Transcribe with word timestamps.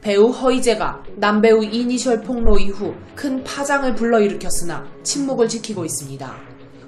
배우 0.00 0.28
허이제가 0.28 1.02
남배우 1.16 1.64
이니셜 1.64 2.20
폭로 2.20 2.58
이후 2.58 2.94
큰 3.14 3.42
파장을 3.42 3.94
불러일으켰으나 3.94 4.86
침묵을 5.02 5.48
지키고 5.48 5.84
있습니다. 5.84 6.34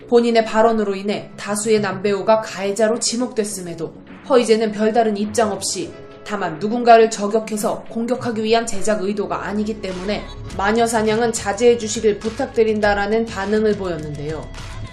본인의 0.09 0.45
발언으로 0.45 0.95
인해 0.95 1.30
다수의 1.37 1.80
남배우가 1.80 2.42
가해자로 2.42 3.01
지목됐음에도 3.01 3.95
허이제는 4.28 4.72
별다른 4.72 5.17
입장 5.17 5.51
없이 5.51 5.92
다만 6.27 6.59
누군가를 6.59 7.09
저격해서 7.09 7.85
공격하기 7.85 8.42
위한 8.42 8.67
제작 8.67 9.03
의도가 9.03 9.46
아니기 9.46 9.81
때문에 9.81 10.24
마녀 10.56 10.87
사냥은 10.87 11.32
자제해 11.32 11.78
주시길 11.78 12.18
부탁드린다라는 12.18 13.27
반응을 13.27 13.77
보였는데요. 13.77 14.45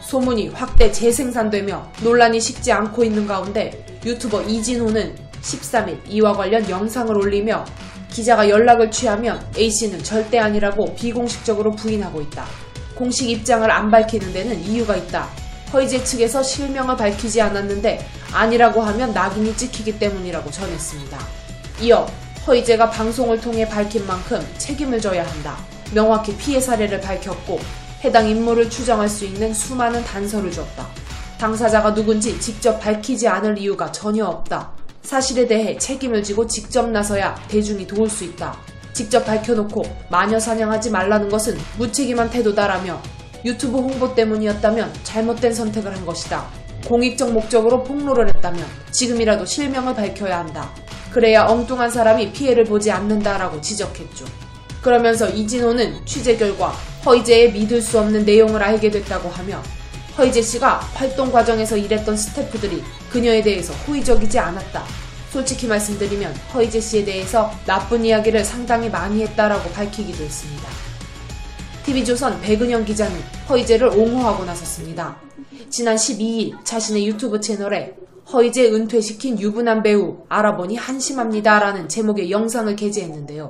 소문이 0.02 0.50
확대 0.50 0.92
재생산되며 0.92 1.92
논란이 2.04 2.40
식지 2.40 2.72
않고 2.72 3.04
있는 3.04 3.26
가운데 3.26 3.84
유튜버 4.06 4.44
이진호는 4.44 5.16
13일 5.44 6.00
이와 6.08 6.34
관련 6.34 6.68
영상을 6.70 7.16
올리며 7.16 7.66
기자가 8.10 8.48
연락을 8.48 8.92
취하면 8.92 9.44
A씨는 9.58 10.04
절대 10.04 10.40
아니라고 10.40 10.96
비공식적으로 10.96 11.72
부인하고 11.72 12.22
있다. 12.22 12.46
공식 12.96 13.30
입장을 13.30 13.70
안 13.70 13.90
밝히는 13.90 14.34
데는 14.34 14.60
이유가 14.62 14.96
있다. 14.96 15.28
허이제 15.74 16.04
측에서 16.04 16.44
실명을 16.44 16.96
밝히지 16.96 17.42
않았는데 17.42 18.08
아니라고 18.32 18.82
하면 18.82 19.14
낙인이 19.14 19.58
찍히기 19.58 19.98
때문이라고 19.98 20.52
전했습니다. 20.52 21.18
이어 21.82 22.08
허이제가 22.46 22.92
방송을 22.92 23.42
통해 23.42 23.68
밝힌 23.68 24.06
만큼 24.06 24.46
책임을 24.58 25.02
져야 25.02 25.26
한다. 25.26 25.58
명확히 25.94 26.36
피해 26.38 26.60
사례를 26.60 27.02
밝혔고 27.02 27.60
해당 28.04 28.28
인물을 28.28 28.70
추정할 28.70 29.10
수 29.10 29.26
있는 29.26 29.54
수많은 29.54 30.04
단서를 30.04 30.52
줬다. 30.52 30.86
당사자가 31.40 31.94
누군지 31.94 32.40
직접 32.40 32.80
밝히지 32.80 33.28
않을 33.28 33.58
이유가 33.58 33.92
전혀 33.92 34.26
없다. 34.26 34.83
사실에 35.04 35.46
대해 35.46 35.78
책임을 35.78 36.24
지고 36.24 36.48
직접 36.48 36.90
나서야 36.90 37.36
대중이 37.48 37.86
도울 37.86 38.10
수 38.10 38.24
있다. 38.24 38.58
직접 38.94 39.26
밝혀놓고 39.26 39.84
마녀 40.10 40.40
사냥하지 40.40 40.90
말라는 40.92 41.30
것은 41.30 41.58
무책임한 41.78 42.30
태도다라며 42.30 43.02
유튜브 43.46 43.80
홍보 43.80 44.16
때문이었다면 44.16 44.94
잘못된 45.04 45.54
선택을 45.54 45.96
한 45.96 46.06
것이다. 46.06 46.48
공익적 46.88 47.32
목적으로 47.32 47.84
폭로를 47.84 48.28
했다면 48.30 48.66
지금이라도 48.92 49.46
실명을 49.46 49.94
밝혀야 49.96 50.40
한다. 50.40 50.74
그래야 51.12 51.46
엉뚱한 51.46 51.90
사람이 51.90 52.32
피해를 52.32 52.64
보지 52.64 52.92
않는다라고 52.92 53.62
지적했죠. 53.62 54.26
그러면서 54.82 55.30
이진호는 55.30 56.06
취재 56.06 56.36
결과 56.36 56.74
허이제의 57.06 57.52
믿을 57.54 57.82
수 57.82 58.00
없는 58.00 58.26
내용을 58.26 58.62
알게 58.62 58.90
됐다고 58.90 59.30
하며 59.30 59.62
허이제 60.18 60.42
씨가 60.42 60.80
활동 60.94 61.32
과정에서 61.32 61.76
일했던 61.76 62.16
스태프들이 62.16 62.84
그녀에 63.12 63.42
대해서 63.42 63.74
호의적이지 63.74 64.38
않았다. 64.38 64.84
솔직히 65.32 65.66
말씀드리면 65.66 66.36
허이제 66.54 66.80
씨에 66.80 67.04
대해서 67.04 67.52
나쁜 67.66 68.06
이야기를 68.06 68.46
상당히 68.46 68.90
많이 68.90 69.24
했다라고 69.24 69.72
밝히기도 69.72 70.24
했습니다. 70.24 70.70
TV조선 71.84 72.42
백은영 72.42 72.86
기자는 72.86 73.20
허이제를 73.50 73.88
옹호하고 73.88 74.46
나섰습니다. 74.46 75.18
지난 75.70 75.96
12일 75.96 76.64
자신의 76.64 77.08
유튜브 77.08 77.42
채널에 77.42 77.96
허이제 78.32 78.72
은퇴시킨 78.72 79.40
유부남 79.40 79.82
배우 79.82 80.24
알아보니 80.30 80.78
한심합니다라는 80.78 81.90
제목의 81.90 82.30
영상을 82.30 82.74
게재했는데요. 82.76 83.48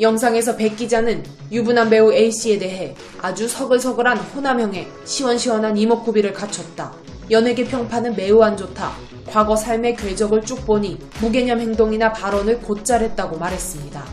영상에서 0.00 0.56
백 0.56 0.76
기자는 0.76 1.22
유부남 1.52 1.90
배우 1.90 2.12
A씨에 2.12 2.58
대해 2.58 2.94
아주 3.20 3.46
서글서글한 3.46 4.16
호남형의 4.16 4.88
시원시원한 5.04 5.76
이목구비를 5.76 6.32
갖췄다. 6.32 6.92
연예계 7.30 7.64
평판은 7.64 8.16
매우 8.16 8.40
안 8.42 8.56
좋다. 8.56 8.92
과거 9.28 9.54
삶의 9.54 9.96
궤적을 9.96 10.42
쭉 10.42 10.66
보니 10.66 10.98
무개념 11.20 11.60
행동이나 11.60 12.12
발언을 12.12 12.60
곧잘 12.60 13.02
했다고 13.02 13.38
말했습니다. 13.38 14.04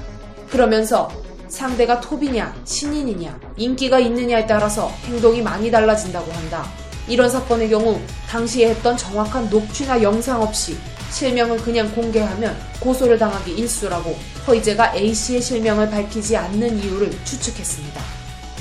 그러면서 0.49 1.09
상대가 1.47 1.99
톱이냐, 2.01 2.53
신인이냐, 2.65 3.39
인기가 3.55 3.99
있느냐에 3.99 4.45
따라서 4.45 4.89
행동이 5.05 5.41
많이 5.41 5.71
달라진다고 5.71 6.29
한다. 6.31 6.65
이런 7.07 7.29
사건의 7.29 7.69
경우 7.69 7.97
당시에 8.27 8.69
했던 8.69 8.97
정확한 8.97 9.49
녹취나 9.49 10.01
영상 10.01 10.41
없이 10.41 10.77
실명을 11.11 11.57
그냥 11.57 11.89
공개하면 11.93 12.57
고소를 12.79 13.17
당하기 13.17 13.51
일수라고 13.51 14.17
허이제가 14.47 14.95
A씨의 14.95 15.41
실명을 15.41 15.89
밝히지 15.89 16.35
않는 16.37 16.83
이유를 16.83 17.11
추측했습니다. 17.23 18.01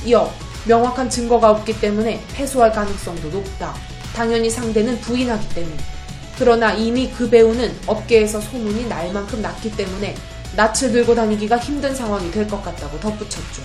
이어 0.05 0.33
명확한 0.67 1.09
증거가 1.11 1.51
없기 1.51 1.81
때문에 1.81 2.21
패소할 2.35 2.73
가능성도 2.73 3.29
높다. 3.29 3.75
당연히 4.15 4.51
상대는 4.51 5.01
부인하기 5.01 5.55
때문. 5.55 5.77
그러나 6.39 6.73
이미 6.73 7.11
그 7.11 7.29
배우는 7.31 7.75
업계에서 7.87 8.41
소문이 8.41 8.89
날 8.89 9.13
만큼 9.13 9.41
났기 9.43 9.77
때문에 9.77 10.15
낯을 10.57 10.93
들고 10.93 11.15
다니기가 11.15 11.59
힘든 11.59 11.95
상황이 11.95 12.31
될 12.31 12.47
것 12.49 12.63
같다고 12.65 12.99
덧붙였죠. 13.01 13.63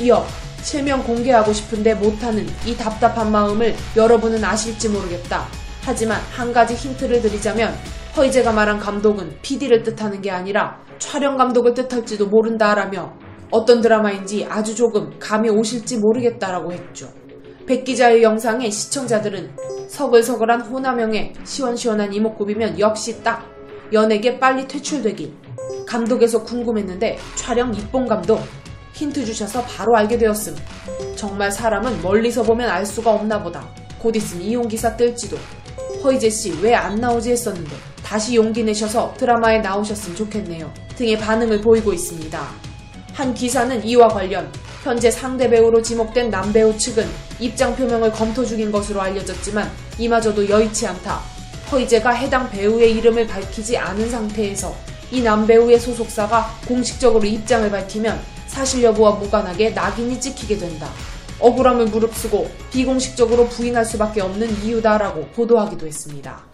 이어 0.00 0.26
실명 0.62 1.02
공개하고 1.04 1.52
싶은데 1.52 1.94
못하는 1.94 2.48
이 2.64 2.76
답답한 2.76 3.30
마음을 3.32 3.76
여러분은 3.96 4.42
아실지 4.44 4.88
모르겠다. 4.88 5.46
하지만 5.82 6.20
한 6.30 6.52
가지 6.52 6.74
힌트를 6.74 7.20
드리자면 7.20 7.76
허이제가 8.16 8.52
말한 8.52 8.78
감독은 8.78 9.38
PD를 9.42 9.82
뜻하는 9.82 10.20
게 10.20 10.30
아니라 10.30 10.78
촬영 10.98 11.36
감독을 11.36 11.72
뜻할지도 11.74 12.26
모른다라며 12.26 13.12
어떤 13.50 13.80
드라마인지 13.80 14.46
아주 14.48 14.74
조금 14.74 15.10
감이 15.18 15.48
오실지 15.48 15.98
모르겠다라고 15.98 16.72
했죠. 16.72 17.08
백 17.66 17.84
기자의 17.84 18.22
영상에 18.22 18.68
시청자들은 18.68 19.56
서글서글한 19.88 20.62
호남형의 20.62 21.32
시원시원한 21.44 22.12
이목구비면 22.12 22.78
역시 22.78 23.22
딱 23.22 23.46
연예계 23.92 24.38
빨리 24.38 24.66
퇴출되길 24.66 25.32
감독에서 25.86 26.42
궁금했는데 26.42 27.18
촬영 27.34 27.74
입봉 27.74 28.06
감독 28.06 28.40
힌트 28.94 29.24
주셔서 29.24 29.62
바로 29.62 29.96
알게 29.96 30.18
되었음. 30.18 30.54
정말 31.16 31.50
사람은 31.50 32.02
멀리서 32.02 32.42
보면 32.42 32.68
알 32.68 32.84
수가 32.84 33.12
없나 33.12 33.42
보다. 33.42 33.66
곧 33.98 34.14
있으면 34.16 34.42
이용 34.44 34.68
기사 34.68 34.94
뜰지도. 34.96 35.36
허이제 36.04 36.28
씨 36.28 36.52
왜 36.62 36.74
안 36.74 36.96
나오지 36.96 37.30
했었는데 37.30 37.70
다시 38.12 38.36
용기 38.36 38.62
내셔서 38.62 39.14
드라마에 39.16 39.60
나오셨으면 39.60 40.14
좋겠네요. 40.14 40.70
등의 40.96 41.18
반응을 41.18 41.62
보이고 41.62 41.94
있습니다. 41.94 42.46
한 43.14 43.32
기사는 43.32 43.82
이와 43.86 44.08
관련 44.08 44.52
현재 44.82 45.10
상대 45.10 45.48
배우로 45.48 45.80
지목된 45.80 46.28
남배우 46.28 46.76
측은 46.76 47.08
입장 47.40 47.74
표명을 47.74 48.12
검토 48.12 48.44
중인 48.44 48.70
것으로 48.70 49.00
알려졌지만 49.00 49.70
이마저도 49.98 50.46
여의치 50.46 50.86
않다. 50.88 51.22
허이제가 51.70 52.10
해당 52.10 52.50
배우의 52.50 52.94
이름을 52.98 53.28
밝히지 53.28 53.78
않은 53.78 54.10
상태에서 54.10 54.76
이 55.10 55.22
남배우의 55.22 55.80
소속사가 55.80 56.58
공식적으로 56.68 57.24
입장을 57.24 57.70
밝히면 57.70 58.20
사실 58.46 58.82
여부와 58.82 59.12
무관하게 59.12 59.70
낙인이 59.70 60.20
찍히게 60.20 60.58
된다. 60.58 60.90
억울함을 61.40 61.86
무릅쓰고 61.86 62.50
비공식적으로 62.70 63.46
부인할 63.46 63.86
수밖에 63.86 64.20
없는 64.20 64.62
이유다라고 64.62 65.28
보도하기도 65.28 65.86
했습니다. 65.86 66.51